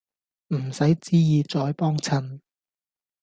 [0.47, 2.39] 唔使旨意再幫襯